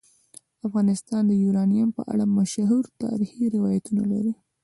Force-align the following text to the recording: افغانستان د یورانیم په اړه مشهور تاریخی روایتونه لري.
افغانستان 0.67 1.21
د 1.27 1.31
یورانیم 1.43 1.89
په 1.97 2.01
اړه 2.13 2.25
مشهور 2.37 2.83
تاریخی 3.03 3.43
روایتونه 3.55 4.03
لري. 4.11 4.33